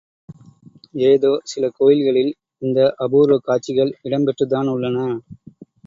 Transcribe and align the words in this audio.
ஏதோ 1.03 1.31
சில 1.43 1.69
கோயில்களில் 1.77 2.31
இந்த 2.61 2.79
அபூர்வக் 2.99 3.47
காட்சிகள் 3.47 3.97
இடம் 4.01 4.27
பெற்றுத்தான் 4.27 4.73
உள்ளன. 4.73 5.07